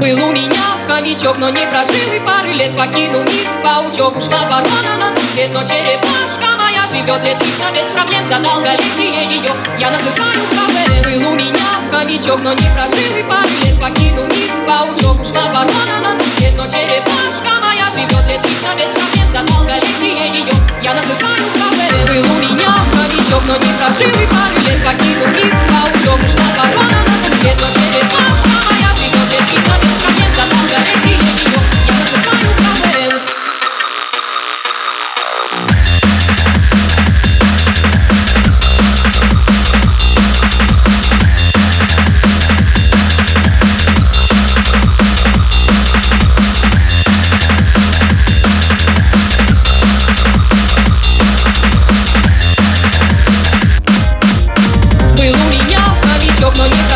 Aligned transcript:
Был 0.00 0.16
у 0.24 0.32
меня 0.32 0.64
хомячок, 0.88 1.36
но 1.36 1.50
не 1.50 1.66
прожил 1.66 2.14
и 2.16 2.20
пары 2.20 2.52
лет. 2.54 2.74
Покинул 2.74 3.20
мир 3.20 3.48
паучок, 3.62 4.16
ушла 4.16 4.48
ворона 4.48 4.96
на 4.96 5.14
свет 5.14 5.50
Но 5.52 5.62
черепашка 5.62 6.56
моя 6.56 6.88
живет 6.88 7.22
лет 7.22 7.38
тысяча 7.38 7.70
без 7.70 7.92
проблем. 7.92 8.24
За 8.24 8.38
долголетие 8.38 9.28
ее 9.28 9.52
я 9.78 9.90
называю 9.90 10.40
КВ 10.56 11.04
Был 11.04 11.30
у 11.30 11.34
меня 11.34 11.68
хомячок, 11.92 12.40
но 12.40 12.54
не 12.54 12.66
прожил 12.72 13.18
и 13.18 13.22
пары 13.24 13.52
лет. 13.62 13.78
Покинул 13.78 14.24
мир 14.24 14.50
паучок, 14.66 15.20
ушла 15.20 15.52
ворона 15.52 16.14
на 16.14 16.18
свет 16.18 16.56
Но 16.56 16.64
черепашка 16.64 17.60
моя 17.60 17.90
живет 17.90 18.26
лет 18.26 18.40
тысяча 18.40 18.72
без 18.80 18.88
проблем. 18.96 19.28
За 19.34 19.52
долголетие 19.52 20.32
ее 20.32 20.54
я 20.80 20.94
называю 20.94 21.44
КВ 21.52 22.08
Был 22.08 22.24
у 22.24 22.36
меня 22.40 22.72
хомячок, 22.88 23.44
но 23.44 23.52
не 23.52 23.72
прожил 23.76 24.08
и 24.08 24.26
пары 24.32 24.56
лет. 24.64 24.80
Покинул 24.80 25.28
мир 25.36 25.52
паучок, 25.68 26.20
ушла 26.24 26.48
ворона 26.56 27.04
на 27.04 27.36
свет 27.36 27.56
Но 27.60 27.68
черепашка 27.68 28.49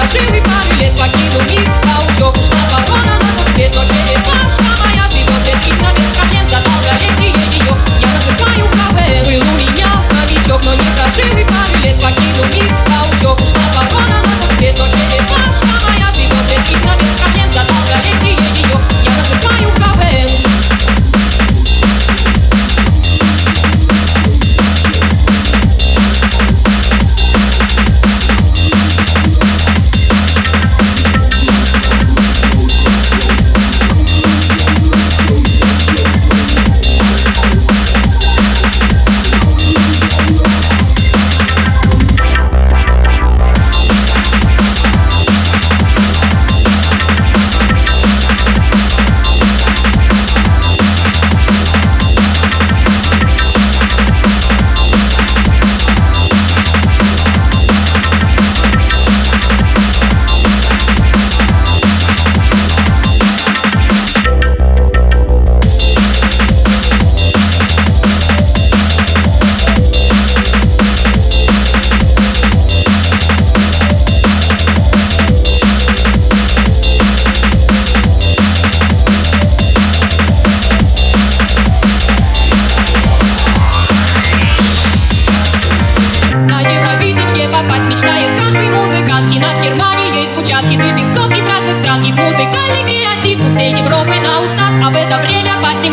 хомячок, 0.05 0.31
но 0.31 0.37
не 0.37 0.41
прожил 0.41 0.41
и 0.41 0.41
пары 0.41 0.81
лет 0.81 0.99
Покинул 0.99 1.43
мир 1.49 1.69
паучок, 1.83 2.37
ушла 2.37 2.81
ворона 2.89 3.19
на 3.19 4.14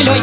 землей 0.01 0.21